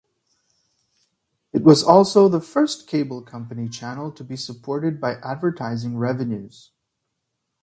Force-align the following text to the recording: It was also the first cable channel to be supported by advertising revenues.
It 1.53 1.61
was 1.63 1.83
also 1.83 2.27
the 2.27 2.41
first 2.41 2.87
cable 2.87 3.23
channel 3.23 4.11
to 4.11 4.23
be 4.23 4.35
supported 4.35 4.99
by 4.99 5.17
advertising 5.17 5.95
revenues. 5.95 6.71